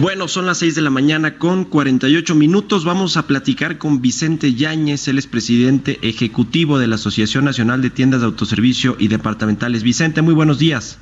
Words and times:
Bueno, 0.00 0.26
son 0.26 0.46
las 0.46 0.58
6 0.58 0.74
de 0.74 0.82
la 0.82 0.90
mañana 0.90 1.36
con 1.36 1.64
48 1.64 2.34
minutos. 2.34 2.84
Vamos 2.84 3.16
a 3.16 3.26
platicar 3.26 3.78
con 3.78 4.00
Vicente 4.00 4.54
Yáñez, 4.54 5.06
él 5.06 5.18
es 5.18 5.26
presidente 5.26 5.98
ejecutivo 6.02 6.78
de 6.78 6.86
la 6.86 6.94
Asociación 6.94 7.44
Nacional 7.44 7.82
de 7.82 7.90
Tiendas 7.90 8.20
de 8.20 8.26
Autoservicio 8.26 8.96
y 8.98 9.08
Departamentales. 9.08 9.82
Vicente, 9.82 10.22
muy 10.22 10.34
buenos 10.34 10.58
días. 10.58 10.98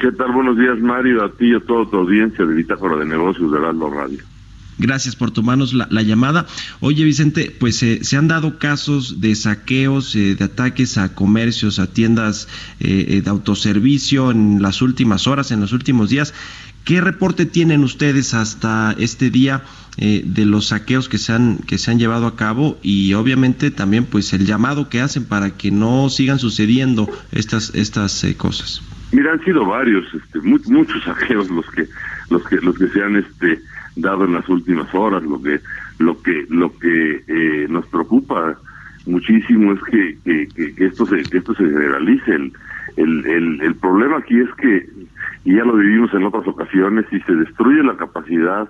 ¿Qué 0.00 0.12
tal? 0.12 0.30
Buenos 0.32 0.56
días, 0.56 0.78
Mario, 0.78 1.24
a 1.24 1.32
ti 1.32 1.46
y 1.48 1.54
a 1.54 1.60
toda 1.60 1.90
tu 1.90 1.96
audiencia 1.96 2.46
de 2.46 2.54
Bitácora 2.54 2.96
de 2.96 3.06
Negocios 3.06 3.50
de 3.50 3.58
Heraldo 3.58 3.90
Radio. 3.90 4.20
Gracias 4.78 5.16
por 5.16 5.32
tomarnos 5.32 5.74
la, 5.74 5.88
la 5.90 6.02
llamada. 6.02 6.46
Oye, 6.78 7.02
Vicente, 7.04 7.54
pues 7.58 7.82
eh, 7.82 8.04
se 8.04 8.16
han 8.16 8.28
dado 8.28 8.60
casos 8.60 9.20
de 9.20 9.34
saqueos, 9.34 10.14
eh, 10.14 10.36
de 10.36 10.44
ataques 10.44 10.98
a 10.98 11.16
comercios, 11.16 11.80
a 11.80 11.88
tiendas 11.88 12.46
eh, 12.78 13.06
eh, 13.08 13.20
de 13.20 13.28
autoservicio 13.28 14.30
en 14.30 14.62
las 14.62 14.80
últimas 14.80 15.26
horas, 15.26 15.50
en 15.50 15.60
los 15.60 15.72
últimos 15.72 16.10
días. 16.10 16.32
¿Qué 16.88 17.02
reporte 17.02 17.44
tienen 17.44 17.84
ustedes 17.84 18.32
hasta 18.32 18.94
este 18.98 19.28
día 19.28 19.60
eh, 19.98 20.22
de 20.24 20.46
los 20.46 20.68
saqueos 20.68 21.10
que 21.10 21.18
se 21.18 21.34
han 21.34 21.58
que 21.58 21.76
se 21.76 21.90
han 21.90 21.98
llevado 21.98 22.26
a 22.26 22.34
cabo 22.34 22.78
y 22.82 23.12
obviamente 23.12 23.70
también 23.70 24.06
pues 24.06 24.32
el 24.32 24.46
llamado 24.46 24.88
que 24.88 25.02
hacen 25.02 25.26
para 25.26 25.50
que 25.50 25.70
no 25.70 26.08
sigan 26.08 26.38
sucediendo 26.38 27.06
estas 27.30 27.74
estas 27.74 28.24
eh, 28.24 28.38
cosas? 28.38 28.80
Mira, 29.12 29.32
han 29.34 29.44
sido 29.44 29.66
varios, 29.66 30.06
este, 30.14 30.40
mu- 30.40 30.60
muchos 30.64 31.04
saqueos 31.04 31.50
los 31.50 31.66
que 31.72 31.86
los 32.30 32.42
que 32.48 32.56
los 32.56 32.74
que 32.78 32.88
se 32.88 33.02
han 33.02 33.16
este 33.16 33.60
dado 33.96 34.24
en 34.24 34.32
las 34.32 34.48
últimas 34.48 34.88
horas. 34.94 35.22
Lo 35.24 35.42
que 35.42 35.60
lo 35.98 36.22
que 36.22 36.46
lo 36.48 36.74
que 36.78 37.22
eh, 37.28 37.66
nos 37.68 37.84
preocupa 37.88 38.58
muchísimo 39.04 39.74
es 39.74 39.80
que, 39.90 40.18
que, 40.24 40.48
que- 40.74 40.86
esto 40.86 41.04
se 41.04 41.22
que 41.28 41.36
esto 41.36 41.52
se 41.54 41.64
generalice. 41.64 42.34
El, 42.96 43.26
el, 43.26 43.60
el 43.60 43.74
problema 43.76 44.16
aquí 44.18 44.40
es 44.40 44.48
que 44.60 44.88
y 45.44 45.56
ya 45.56 45.64
lo 45.64 45.74
vivimos 45.74 46.12
en 46.14 46.24
otras 46.24 46.46
ocasiones 46.46 47.06
si 47.10 47.20
se 47.20 47.34
destruye 47.34 47.82
la 47.82 47.96
capacidad 47.96 48.68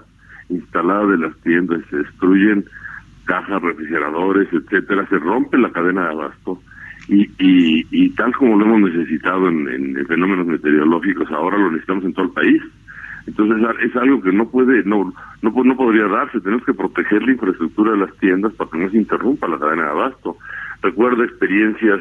instalada 0.48 1.06
de 1.06 1.19
las 1.19 1.36
tiendas, 1.38 1.80
se 1.91 1.97
destruyen 1.97 2.64
cajas, 3.24 3.61
refrigeradores, 3.61 4.48
etcétera, 4.52 5.06
se 5.08 5.19
rompe 5.19 5.58
la 5.58 5.70
cadena 5.70 6.05
de 6.05 6.12
abasto 6.12 6.61
y, 7.08 7.22
y, 7.39 7.86
y 7.91 8.11
tal 8.11 8.34
como 8.36 8.56
lo 8.56 8.64
hemos 8.66 8.92
necesitado 8.92 9.48
en, 9.48 9.69
en 9.69 10.06
fenómenos 10.06 10.46
meteorológicos, 10.46 11.30
ahora 11.30 11.58
lo 11.58 11.70
necesitamos 11.70 12.05
en 12.05 12.12
todo 12.12 12.27
el 12.27 12.33
país. 12.33 12.62
Entonces 13.27 13.58
es 13.83 13.96
algo 13.96 14.22
que 14.22 14.33
no 14.33 14.48
puede, 14.48 14.84
no, 14.84 15.12
no, 15.42 15.50
no 15.64 15.77
podría 15.77 16.06
darse. 16.06 16.41
Tenemos 16.41 16.64
que 16.64 16.72
proteger 16.72 17.22
la 17.22 17.33
infraestructura 17.33 17.92
de 17.92 17.98
las 17.98 18.16
tiendas 18.16 18.55
para 18.55 18.70
que 18.70 18.78
no 18.78 18.91
se 18.91 18.96
interrumpa 18.96 19.48
la 19.48 19.58
cadena 19.58 19.84
de 19.84 19.91
abasto. 19.91 20.36
Recuerdo 20.80 21.24
experiencias 21.24 22.00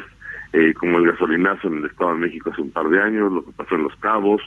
eh, 0.52 0.74
como 0.74 0.98
el 0.98 1.06
gasolinazo 1.10 1.68
en 1.68 1.78
el 1.78 1.86
Estado 1.86 2.14
de 2.14 2.20
México 2.20 2.50
hace 2.50 2.62
un 2.62 2.70
par 2.70 2.88
de 2.88 3.00
años, 3.00 3.32
lo 3.32 3.44
que 3.44 3.52
pasó 3.52 3.74
en 3.74 3.84
Los 3.84 3.96
Cabos, 3.96 4.42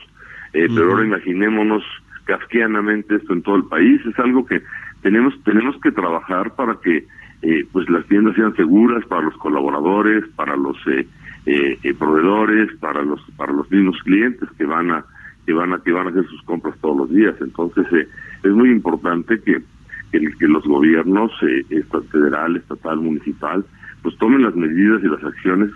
eh, 0.54 0.68
pero 0.74 0.92
ahora 0.92 1.06
imaginémonos 1.06 1.84
kafkianamente 2.26 3.16
esto 3.16 3.34
en 3.34 3.42
todo 3.42 3.56
el 3.56 3.66
país. 3.66 4.02
Es 4.06 4.18
algo 4.20 4.46
que 4.46 4.62
tenemos 5.02 5.34
tenemos 5.44 5.76
que 5.82 5.92
trabajar 5.92 6.56
para 6.56 6.76
que 6.76 7.06
eh, 7.42 7.66
pues 7.72 7.90
las 7.90 8.06
tiendas 8.08 8.36
sean 8.36 8.56
seguras 8.56 9.06
para 9.06 9.24
los 9.24 9.36
colaboradores, 9.38 10.28
para 10.36 10.56
los 10.56 10.78
eh, 10.88 11.08
eh, 11.46 11.78
eh, 11.84 11.94
proveedores, 11.94 12.70
para 12.80 13.04
los 13.04 13.22
para 13.38 13.52
los 13.54 13.70
mismos 13.72 13.98
clientes 14.04 14.48
que 14.58 14.66
van 14.66 14.92
a 14.92 15.06
que 15.46 15.54
van 15.54 15.74
a 15.74 15.80
que 15.80 15.92
van 15.92 16.08
a 16.08 16.10
hacer 16.12 16.26
sus 16.28 16.42
compras 16.44 16.76
todos 16.82 16.98
los 16.98 17.10
días. 17.10 17.36
Entonces 17.42 17.86
eh, 17.94 18.08
es 18.44 18.52
muy 18.52 18.70
importante 18.70 19.40
que 19.42 19.62
que, 20.12 20.20
que 20.38 20.48
los 20.48 20.64
gobiernos 20.66 21.32
eh, 21.42 21.84
federal, 22.12 22.58
estatal, 22.58 22.98
municipal, 22.98 23.66
pues 24.04 24.18
tomen 24.18 24.44
las 24.44 24.56
medidas 24.56 25.02
y 25.04 25.08
las 25.08 25.24
acciones 25.24 25.72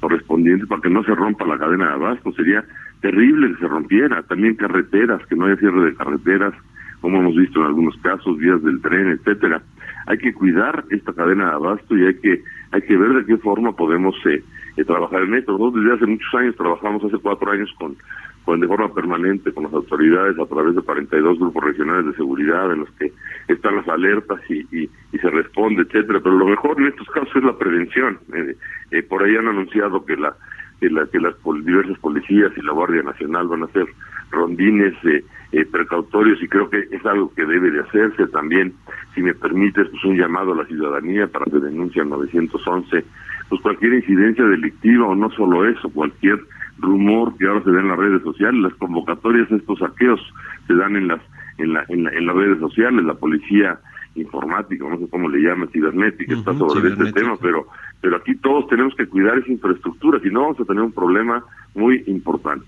correspondientes 0.00 0.68
para 0.68 0.82
que 0.82 0.90
no 0.90 1.02
se 1.04 1.14
rompa 1.14 1.46
la 1.46 1.58
cadena 1.58 1.88
de 1.88 1.94
abasto. 1.94 2.32
Sería 2.32 2.64
terrible 3.00 3.52
que 3.52 3.60
se 3.60 3.68
rompiera. 3.68 4.22
También 4.22 4.54
carreteras, 4.54 5.24
que 5.26 5.36
no 5.36 5.46
haya 5.46 5.56
cierre 5.56 5.84
de 5.84 5.94
carreteras, 5.94 6.54
como 7.00 7.18
hemos 7.18 7.36
visto 7.36 7.60
en 7.60 7.66
algunos 7.66 7.96
casos, 7.98 8.38
vías 8.38 8.62
del 8.62 8.80
tren, 8.80 9.08
etcétera. 9.08 9.62
Hay 10.06 10.18
que 10.18 10.32
cuidar 10.32 10.84
esta 10.90 11.12
cadena 11.12 11.46
de 11.46 11.54
abasto 11.54 11.96
y 11.96 12.06
hay 12.06 12.14
que 12.14 12.42
hay 12.72 12.82
que 12.82 12.96
ver 12.96 13.12
de 13.14 13.26
qué 13.26 13.36
forma 13.38 13.76
podemos 13.76 14.14
eh, 14.26 14.42
eh, 14.76 14.84
trabajar 14.84 15.22
en 15.22 15.34
esto. 15.34 15.52
Nosotros 15.52 15.82
desde 15.84 15.96
hace 15.96 16.06
muchos 16.06 16.34
años 16.34 16.56
trabajamos 16.56 17.04
hace 17.04 17.18
cuatro 17.18 17.50
años 17.50 17.70
con 17.78 17.96
con 18.44 18.60
de 18.60 18.68
forma 18.68 18.94
permanente 18.94 19.52
con 19.52 19.64
las 19.64 19.72
autoridades 19.72 20.38
a 20.38 20.46
través 20.46 20.76
de 20.76 20.80
42 20.80 21.36
grupos 21.40 21.64
regionales 21.64 22.06
de 22.06 22.12
seguridad 22.14 22.72
en 22.72 22.78
los 22.78 22.90
que 22.92 23.12
están 23.48 23.74
las 23.74 23.88
alertas 23.88 24.40
y, 24.48 24.60
y, 24.70 24.88
se 25.18 25.28
responde, 25.30 25.82
etcétera. 25.82 26.20
Pero 26.22 26.36
lo 26.38 26.46
mejor 26.46 26.80
en 26.80 26.86
estos 26.86 27.08
casos 27.08 27.34
es 27.34 27.42
la 27.42 27.58
prevención. 27.58 28.20
Eh, 28.32 28.54
eh, 28.92 29.02
por 29.02 29.24
ahí 29.24 29.34
han 29.34 29.48
anunciado 29.48 30.04
que 30.04 30.16
la 30.16 30.32
que, 30.78 30.88
la, 30.90 31.06
que 31.06 31.18
las 31.18 31.34
pol- 31.36 31.64
diversas 31.64 31.98
policías 31.98 32.52
y 32.56 32.62
la 32.62 32.70
Guardia 32.72 33.02
Nacional 33.02 33.48
van 33.48 33.62
a 33.62 33.66
hacer 33.66 33.86
rondines 34.30 34.94
eh, 35.04 35.64
precautorios 35.64 36.40
y 36.40 36.46
creo 36.46 36.70
que 36.70 36.86
es 36.90 37.04
algo 37.04 37.32
que 37.34 37.44
debe 37.46 37.72
de 37.72 37.80
hacerse 37.80 38.28
también. 38.28 38.74
Si 39.16 39.22
me 39.22 39.34
permites, 39.34 39.88
pues 39.88 40.04
un 40.04 40.16
llamado 40.16 40.52
a 40.52 40.56
la 40.58 40.66
ciudadanía 40.66 41.26
para 41.26 41.46
que 41.46 41.58
denuncie 41.58 42.00
al 42.02 42.10
911 42.10 43.04
pues 43.48 43.60
cualquier 43.62 43.94
incidencia 43.94 44.44
delictiva 44.44 45.06
o 45.06 45.14
no 45.14 45.30
solo 45.30 45.66
eso, 45.66 45.88
cualquier 45.90 46.38
rumor 46.78 47.36
que 47.38 47.46
ahora 47.46 47.62
se 47.64 47.70
da 47.72 47.80
en 47.80 47.88
las 47.88 47.98
redes 47.98 48.22
sociales, 48.22 48.60
las 48.60 48.74
convocatorias 48.74 49.50
a 49.50 49.56
estos 49.56 49.78
saqueos 49.78 50.20
se 50.66 50.74
dan 50.74 50.96
en 50.96 51.08
las 51.08 51.20
en, 51.58 51.72
la, 51.72 51.84
en, 51.88 52.04
la- 52.04 52.10
en 52.10 52.26
las 52.26 52.36
redes 52.36 52.58
sociales, 52.58 53.02
la 53.04 53.14
policía 53.14 53.78
informática, 54.14 54.84
no 54.88 54.98
sé 54.98 55.08
cómo 55.10 55.28
le 55.28 55.40
llaman, 55.40 55.68
cibernética, 55.70 56.34
está 56.34 56.52
Ujú, 56.52 56.58
sobre 56.58 56.88
este 56.90 57.12
tema, 57.12 57.36
pero 57.40 57.66
pero 58.02 58.16
aquí 58.16 58.34
todos 58.36 58.66
tenemos 58.68 58.94
que 58.94 59.06
cuidar 59.06 59.38
esa 59.38 59.50
infraestructura, 59.52 60.20
si 60.20 60.28
no 60.30 60.42
vamos 60.42 60.60
a 60.60 60.64
tener 60.64 60.82
un 60.82 60.92
problema 60.92 61.42
muy 61.74 62.02
importante. 62.06 62.66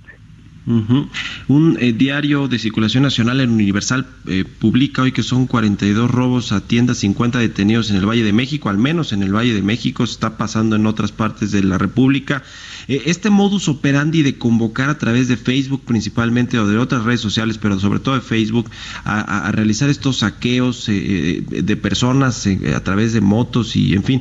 Un 0.68 1.78
eh, 1.80 1.94
diario 1.94 2.46
de 2.46 2.58
circulación 2.58 3.02
nacional 3.02 3.40
en 3.40 3.50
Universal 3.50 4.06
eh, 4.26 4.44
publica 4.44 5.00
hoy 5.00 5.12
que 5.12 5.22
son 5.22 5.46
42 5.46 6.10
robos 6.10 6.52
a 6.52 6.60
tiendas, 6.60 6.98
50 6.98 7.38
detenidos 7.38 7.90
en 7.90 7.96
el 7.96 8.06
Valle 8.06 8.22
de 8.22 8.34
México, 8.34 8.68
al 8.68 8.76
menos 8.76 9.14
en 9.14 9.22
el 9.22 9.34
Valle 9.34 9.54
de 9.54 9.62
México, 9.62 10.04
está 10.04 10.36
pasando 10.36 10.76
en 10.76 10.86
otras 10.86 11.10
partes 11.10 11.52
de 11.52 11.62
la 11.62 11.78
República. 11.78 12.42
Eh, 12.86 13.04
este 13.06 13.30
modus 13.30 13.68
operandi 13.68 14.22
de 14.22 14.36
convocar 14.36 14.90
a 14.90 14.98
través 14.98 15.26
de 15.28 15.38
Facebook 15.38 15.84
principalmente 15.86 16.58
o 16.58 16.66
de 16.66 16.76
otras 16.76 17.04
redes 17.04 17.22
sociales, 17.22 17.56
pero 17.56 17.80
sobre 17.80 18.00
todo 18.00 18.16
de 18.16 18.20
Facebook, 18.20 18.70
a, 19.04 19.50
realizar 19.52 19.88
estos 19.88 20.18
saqueos 20.18 20.86
eh, 20.88 21.42
de 21.48 21.76
personas 21.76 22.46
a 22.46 22.84
través 22.84 23.14
de 23.14 23.22
motos 23.22 23.74
y 23.74 23.94
en 23.94 24.04
fin, 24.04 24.20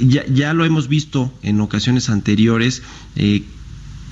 ya, 0.00 0.26
ya 0.26 0.52
lo 0.52 0.64
hemos 0.64 0.88
visto 0.88 1.32
en 1.42 1.60
ocasiones 1.60 2.10
anteriores. 2.10 2.82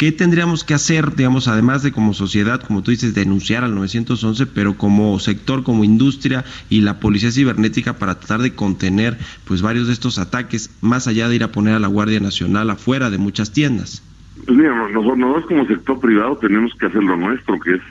¿Qué 0.02 0.10
tendríamos 0.10 0.64
que 0.64 0.74
hacer, 0.74 1.14
digamos, 1.14 1.46
además 1.46 1.84
de 1.84 1.92
como 1.92 2.12
sociedad, 2.12 2.60
como 2.60 2.82
tú 2.82 2.90
dices, 2.90 3.14
denunciar 3.14 3.62
al 3.62 3.76
911, 3.76 4.46
pero 4.48 4.76
como 4.76 5.16
sector, 5.20 5.62
como 5.62 5.84
industria 5.84 6.44
y 6.68 6.80
la 6.80 6.98
policía 6.98 7.30
cibernética 7.30 7.92
para 8.00 8.18
tratar 8.18 8.40
de 8.42 8.52
contener 8.52 9.16
pues 9.44 9.62
varios 9.62 9.86
de 9.86 9.92
estos 9.92 10.18
ataques, 10.18 10.76
más 10.82 11.06
allá 11.06 11.28
de 11.28 11.36
ir 11.36 11.44
a 11.44 11.52
poner 11.52 11.74
a 11.74 11.78
la 11.78 11.86
Guardia 11.86 12.18
Nacional 12.18 12.68
afuera 12.70 13.10
de 13.10 13.18
muchas 13.18 13.52
tiendas? 13.52 14.02
Pues 14.44 14.58
mira, 14.58 14.74
nosotros, 14.90 15.18
nosotros 15.18 15.46
como 15.46 15.66
sector 15.68 16.00
privado 16.00 16.36
tenemos 16.38 16.72
que 16.80 16.86
hacer 16.86 17.04
lo 17.04 17.16
nuestro, 17.16 17.60
que 17.60 17.74
es 17.74 17.82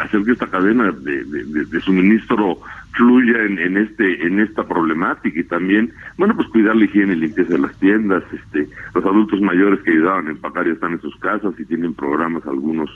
hacer 0.00 0.24
que 0.24 0.32
esta 0.32 0.46
cadena 0.48 0.92
de, 0.92 1.24
de- 1.26 1.44
de- 1.44 1.64
de 1.66 1.80
suministro 1.82 2.60
fluya 2.94 3.42
en, 3.42 3.58
en 3.58 3.76
este 3.76 4.26
en 4.26 4.40
esta 4.40 4.66
problemática 4.66 5.38
y 5.38 5.44
también, 5.44 5.92
bueno, 6.16 6.34
pues 6.36 6.48
cuidar 6.48 6.76
la 6.76 6.84
higiene 6.84 7.14
y 7.14 7.16
limpieza 7.16 7.54
de 7.54 7.58
las 7.58 7.78
tiendas. 7.78 8.22
este 8.32 8.68
Los 8.94 9.04
adultos 9.04 9.40
mayores 9.40 9.80
que 9.80 9.90
ayudaban 9.90 10.28
a 10.28 10.30
empacar 10.30 10.66
ya 10.66 10.72
están 10.72 10.92
en 10.92 11.00
sus 11.00 11.16
casas 11.16 11.54
y 11.58 11.64
tienen 11.64 11.94
programas 11.94 12.46
algunos 12.46 12.90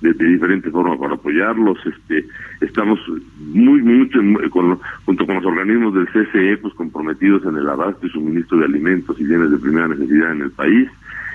de, 0.00 0.12
de 0.12 0.24
diferente 0.26 0.70
forma 0.70 0.98
para 0.98 1.14
apoyarlos. 1.14 1.78
este 1.86 2.26
Estamos 2.60 2.98
muy, 3.38 3.82
mucho 3.82 4.18
con, 4.50 4.78
junto 5.04 5.26
con 5.26 5.36
los 5.36 5.46
organismos 5.46 5.94
del 5.94 6.08
CCE, 6.08 6.56
pues 6.58 6.74
comprometidos 6.74 7.44
en 7.44 7.56
el 7.56 7.68
abasto 7.68 8.06
y 8.06 8.10
suministro 8.10 8.58
de 8.58 8.66
alimentos 8.66 9.18
y 9.20 9.24
bienes 9.24 9.50
de 9.50 9.58
primera 9.58 9.88
necesidad 9.88 10.32
en 10.32 10.42
el 10.42 10.50
país 10.50 10.88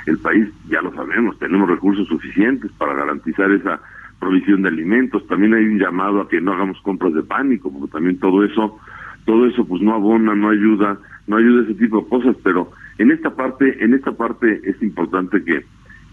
el 0.05 0.17
país, 0.17 0.47
ya 0.67 0.81
lo 0.81 0.93
sabemos, 0.93 1.37
tenemos 1.39 1.69
recursos 1.69 2.07
suficientes 2.07 2.71
para 2.77 2.93
garantizar 2.93 3.51
esa 3.51 3.79
provisión 4.19 4.61
de 4.63 4.69
alimentos. 4.69 5.25
También 5.27 5.53
hay 5.53 5.65
un 5.65 5.79
llamado 5.79 6.21
a 6.21 6.29
que 6.29 6.41
no 6.41 6.53
hagamos 6.53 6.79
compras 6.81 7.13
de 7.13 7.23
pánico, 7.23 7.71
porque 7.71 7.91
también 7.91 8.19
todo 8.19 8.43
eso, 8.43 8.77
todo 9.25 9.45
eso 9.45 9.65
pues 9.65 9.81
no 9.81 9.95
abona, 9.95 10.35
no 10.35 10.49
ayuda, 10.49 10.97
no 11.27 11.37
ayuda 11.37 11.61
a 11.61 11.63
ese 11.63 11.75
tipo 11.75 12.01
de 12.01 12.07
cosas, 12.07 12.35
pero 12.43 12.71
en 12.97 13.11
esta 13.11 13.35
parte, 13.35 13.83
en 13.83 13.93
esta 13.93 14.11
parte 14.11 14.61
es 14.63 14.81
importante 14.81 15.43
que 15.43 15.63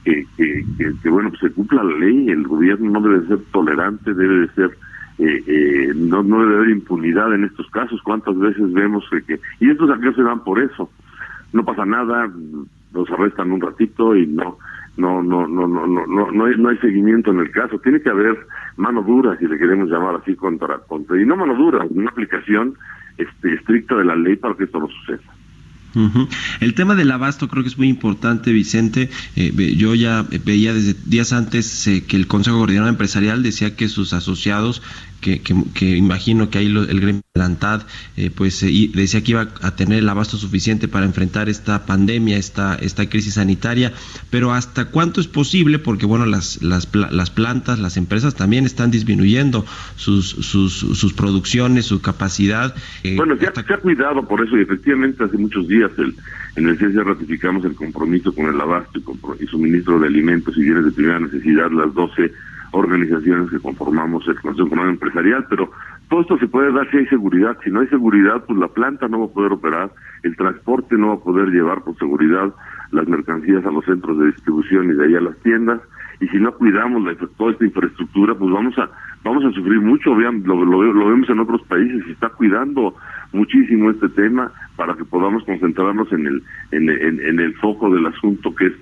que, 0.06 0.64
que, 1.03 1.08
bueno, 1.08 1.31
pues 1.31 1.41
se 1.41 1.50
cumpla 1.50 1.82
la 1.82 1.99
ley, 1.99 2.29
el 2.29 2.47
gobierno 2.47 2.93
no 2.93 3.00
debe 3.00 3.26
ser 3.26 3.38
tolerante, 3.53 4.14
debe 4.14 4.47
de 4.47 4.49
ser, 4.55 4.70
eh, 5.19 5.43
eh, 5.47 5.93
no, 5.97 6.23
no 6.23 6.41
debe 6.43 6.56
haber 6.56 6.70
impunidad 6.70 7.35
en 7.35 7.44
estos 7.44 7.69
casos, 7.70 8.00
cuántas 8.03 8.38
veces 8.38 8.73
vemos 8.73 9.05
que, 9.26 9.41
y 9.58 9.70
estos 9.70 9.88
saqueos 9.88 10.14
se 10.14 10.23
dan 10.23 10.44
por 10.44 10.61
eso, 10.61 10.91
no 11.53 11.64
pasa 11.64 11.85
nada, 11.85 12.31
los 12.93 13.11
arrestan 13.11 13.50
un 13.50 13.61
ratito 13.61 14.14
y 14.14 14.26
no, 14.26 14.58
no, 14.96 15.22
no, 15.22 15.46
no, 15.46 15.66
no, 15.66 15.87
no, 15.87 16.06
no, 16.06 16.44
hay, 16.46 16.56
no 16.56 16.69
hay 16.69 16.78
seguimiento 16.78 17.31
en 17.31 17.40
el 17.40 17.50
caso, 17.50 17.78
tiene 17.78 18.00
que 18.00 18.10
haber 18.10 18.37
mano 18.76 19.02
dura, 19.02 19.37
si 19.38 19.46
le 19.46 19.58
queremos 19.58 19.90
llamar 19.90 20.16
así, 20.16 20.34
contra, 20.34 20.78
contra, 20.78 21.20
y 21.20 21.26
no 21.26 21.37
mano 21.37 21.54
dura, 21.54 21.84
una 21.90 22.10
aplicación 22.10 22.75
este, 23.19 23.54
estricta 23.54 23.94
de 23.96 24.04
la 24.04 24.16
ley 24.16 24.37
para 24.37 24.54
que 24.54 24.64
esto 24.64 24.78
no 24.78 24.88
suceda. 24.88 25.32
El 26.60 26.75
tema 26.75 26.94
del 26.94 27.10
abasto 27.10 27.48
creo 27.48 27.62
que 27.62 27.70
es 27.70 27.78
muy 27.78 27.88
importante, 27.88 28.52
Vicente. 28.52 29.08
Eh, 29.34 29.50
yo 29.76 29.94
ya 29.94 30.26
veía 30.44 30.75
desde 30.75 30.94
días 31.06 31.32
antes 31.32 31.87
eh, 31.87 32.04
que 32.06 32.16
el 32.16 32.26
Consejo 32.26 32.58
Coordinador 32.58 32.90
Empresarial 32.90 33.43
decía 33.43 33.76
que 33.76 33.88
sus 33.88 34.12
asociados 34.12 34.82
que, 35.21 35.41
que, 35.41 35.85
imagino 35.97 36.51
que 36.51 36.59
ahí 36.59 36.67
el 36.67 37.01
gremio 37.01 37.23
de 37.35 37.47
eh, 38.17 38.31
pues 38.35 38.63
eh, 38.63 38.91
decía 38.95 39.23
que 39.23 39.33
iba 39.33 39.49
a 39.61 39.77
tener 39.77 39.99
el 39.99 40.09
abasto 40.09 40.37
suficiente 40.37 40.89
para 40.89 41.07
enfrentar 41.07 41.49
esta 41.49 41.85
pandemia, 41.87 42.37
esta, 42.37 42.75
esta 42.77 43.09
crisis 43.09 43.35
sanitaria, 43.35 43.93
pero 44.31 44.53
¿hasta 44.53 44.87
cuánto 44.87 45.21
es 45.21 45.27
posible? 45.27 45.79
Porque 45.79 46.07
bueno, 46.07 46.27
las, 46.27 46.63
las, 46.63 46.89
las 46.95 47.31
plantas, 47.31 47.79
las 47.79 47.97
empresas 47.97 48.35
también 48.35 48.65
están 48.65 48.91
disminuyendo 48.91 49.65
sus, 49.97 50.29
sus, 50.29 50.73
sus 50.73 51.13
producciones, 51.13 51.87
su 51.87 52.01
capacidad. 52.01 52.75
Eh, 53.03 53.17
bueno, 53.17 53.37
se 53.37 53.47
ha, 53.47 53.79
cuidado 53.79 54.27
por 54.27 54.45
eso 54.45 54.57
y 54.57 54.63
efectivamente 54.63 55.25
hace 55.25 55.37
muchos 55.37 55.69
días 55.69 55.91
el, 55.99 56.15
en 56.57 56.69
el 56.69 56.79
CESE 56.79 57.03
ratificamos 57.03 57.65
el 57.65 57.75
compromiso 57.75 58.35
con 58.35 58.47
el 58.47 58.61
abasto 58.61 58.99
y, 58.99 59.45
y 59.45 59.47
suministro 59.47 60.01
de 60.01 60.09
alimentos 60.09 60.57
y 60.57 60.63
bienes 60.63 60.85
de 60.87 60.93
primera 60.93 61.21
necesidad, 61.21 61.71
las 61.71 61.93
12 61.95 62.33
organizaciones 62.73 63.51
que 63.51 63.61
conformamos 63.61 64.27
el 64.29 64.41
Consejo 64.41 64.67
Económico 64.67 65.05
Empresarial, 65.05 65.47
pero 65.49 65.71
todo 66.09 66.21
esto 66.21 66.39
se 66.39 66.47
puede 66.47 66.73
dar 66.73 66.89
si 66.91 66.99
hay 66.99 67.07
seguridad. 67.07 67.57
Si 67.65 67.71
no 67.71 67.81
hay 67.81 67.89
seguridad, 67.89 68.45
pues 68.47 68.59
la 68.59 68.69
planta 68.69 69.09
no 69.09 69.21
va 69.21 69.27
a 69.27 69.35
poder 69.35 69.53
operar, 69.53 69.91
el 70.23 70.37
transporte 70.37 70.97
no 70.97 71.09
va 71.09 71.15
a 71.15 71.25
poder 71.25 71.49
llevar 71.49 71.83
por 71.83 71.97
seguridad 71.99 72.55
las 72.93 73.09
mercancías 73.09 73.65
a 73.67 73.71
los 73.71 73.85
centros 73.85 74.19
de 74.19 74.27
distribución 74.27 74.91
y 74.91 74.95
de 74.95 75.05
ahí 75.05 75.15
a 75.17 75.21
las 75.21 75.37
tiendas. 75.39 75.81
Y 76.21 76.29
si 76.29 76.39
no 76.39 76.53
cuidamos 76.53 77.03
la, 77.03 77.15
toda 77.37 77.53
esta 77.53 77.65
infraestructura, 77.65 78.35
pues 78.35 78.51
vamos 78.51 78.79
a 78.79 78.89
vamos 79.25 79.45
a 79.45 79.51
sufrir 79.53 79.81
mucho. 79.81 80.15
Vean, 80.15 80.43
lo, 80.45 80.65
lo, 80.65 80.79
vemos 80.79 81.29
en 81.29 81.41
otros 81.41 81.63
países 81.63 82.03
y 82.07 82.13
está 82.13 82.29
cuidando 82.31 82.95
muchísimo 83.33 83.91
este 83.91 84.09
tema 84.11 84.51
para 84.77 84.95
que 84.95 85.05
podamos 85.05 85.45
concentrarnos 85.45 86.11
en 86.13 86.27
el 86.27 86.43
en, 86.71 86.89
en 86.89 87.41
el 87.41 87.55
foco 87.57 87.93
del 87.93 88.07
asunto 88.07 88.55
que 88.55 88.67
es 88.67 88.73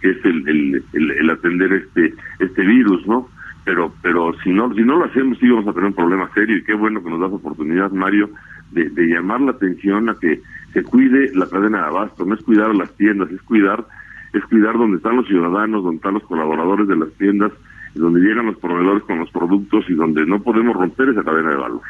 que 0.00 0.10
es 0.10 0.24
el, 0.24 0.82
el, 0.92 1.30
atender 1.30 1.72
este 1.72 2.14
este 2.38 2.62
virus, 2.62 3.06
¿no? 3.06 3.28
Pero 3.64 3.92
pero 4.02 4.32
si 4.42 4.50
no 4.50 4.72
si 4.74 4.82
no 4.82 4.98
lo 4.98 5.04
hacemos 5.04 5.38
sí 5.38 5.48
vamos 5.48 5.68
a 5.68 5.72
tener 5.72 5.88
un 5.88 5.94
problema 5.94 6.30
serio. 6.34 6.56
Y 6.56 6.64
qué 6.64 6.74
bueno 6.74 7.02
que 7.02 7.10
nos 7.10 7.20
das 7.20 7.32
oportunidad, 7.32 7.90
Mario, 7.92 8.30
de, 8.72 8.90
llamar 9.06 9.40
la 9.40 9.52
atención 9.52 10.08
a 10.08 10.14
que 10.14 10.40
se 10.72 10.82
cuide 10.82 11.34
la 11.34 11.48
cadena 11.48 11.78
de 11.78 11.86
abasto, 11.86 12.24
no 12.24 12.34
es 12.34 12.42
cuidar 12.42 12.74
las 12.74 12.94
tiendas, 12.96 13.30
es 13.30 13.42
cuidar 13.42 13.86
es 14.32 14.44
cuidar 14.44 14.78
donde 14.78 14.98
están 14.98 15.16
los 15.16 15.26
ciudadanos, 15.26 15.82
donde 15.82 15.96
están 15.96 16.14
los 16.14 16.22
colaboradores 16.22 16.86
de 16.86 16.94
las 16.94 17.10
tiendas, 17.14 17.50
donde 17.96 18.20
llegan 18.20 18.46
los 18.46 18.56
proveedores 18.58 19.02
con 19.02 19.18
los 19.18 19.30
productos 19.32 19.84
y 19.88 19.94
donde 19.94 20.24
no 20.24 20.40
podemos 20.40 20.76
romper 20.76 21.08
esa 21.08 21.24
cadena 21.24 21.50
de 21.50 21.56
valor 21.56 21.80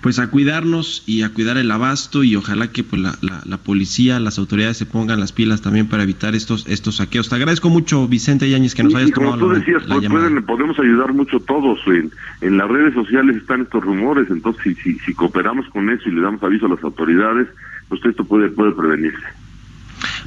pues 0.00 0.18
a 0.18 0.30
cuidarnos 0.30 1.02
y 1.06 1.22
a 1.22 1.30
cuidar 1.30 1.58
el 1.58 1.70
abasto 1.70 2.24
y 2.24 2.36
ojalá 2.36 2.68
que 2.72 2.82
pues 2.84 3.02
la, 3.02 3.18
la, 3.20 3.56
policía, 3.58 4.18
las 4.18 4.38
autoridades 4.38 4.78
se 4.78 4.86
pongan 4.86 5.20
las 5.20 5.32
pilas 5.32 5.60
también 5.60 5.88
para 5.88 6.02
evitar 6.02 6.34
estos 6.34 6.66
estos 6.68 6.96
saqueos. 6.96 7.28
Te 7.28 7.34
agradezco 7.34 7.68
mucho, 7.68 8.08
Vicente 8.08 8.48
Yáñez, 8.48 8.74
que 8.74 8.82
nos 8.82 8.94
hayas 8.94 9.12
tomado 9.12 9.38
tú 9.38 9.50
decías, 9.50 9.82
pues, 9.86 10.08
podemos 10.46 10.78
ayudar 10.78 11.12
mucho 11.12 11.40
todos. 11.40 11.80
En, 11.86 12.10
en 12.40 12.56
las 12.56 12.68
redes 12.68 12.94
sociales 12.94 13.36
están 13.36 13.62
estos 13.62 13.84
rumores, 13.84 14.28
entonces 14.30 14.62
si, 14.62 14.74
si, 14.74 14.98
si 15.00 15.14
cooperamos 15.14 15.68
con 15.68 15.90
eso 15.90 16.08
y 16.08 16.12
le 16.12 16.22
damos 16.22 16.42
aviso 16.42 16.66
a 16.66 16.70
las 16.70 16.82
autoridades, 16.82 17.48
pues 17.88 18.00
esto 18.04 18.24
puede, 18.24 18.48
puede 18.48 18.72
prevenirse. 18.72 19.24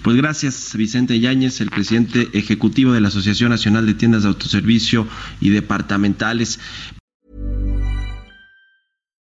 Pues 0.03 0.17
gracias, 0.17 0.75
Vicente 0.77 1.19
Yáñez, 1.19 1.61
el 1.61 1.69
presidente 1.69 2.27
ejecutivo 2.33 2.91
de 2.91 3.01
la 3.01 3.07
Asociación 3.07 3.49
Nacional 3.49 3.85
de 3.85 3.93
Tiendas 3.93 4.23
de 4.23 4.29
Autoservicio 4.29 5.07
y 5.39 5.49
Departamentales. 5.49 6.59